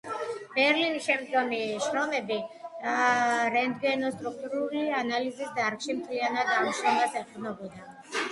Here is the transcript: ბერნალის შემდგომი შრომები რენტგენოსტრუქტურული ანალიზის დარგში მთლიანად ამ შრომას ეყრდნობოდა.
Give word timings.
ბერნალის 0.53 1.03
შემდგომი 1.07 1.57
შრომები 1.87 2.37
რენტგენოსტრუქტურული 3.57 4.81
ანალიზის 5.01 5.51
დარგში 5.59 5.97
მთლიანად 5.99 6.51
ამ 6.57 6.71
შრომას 6.79 7.19
ეყრდნობოდა. 7.21 7.85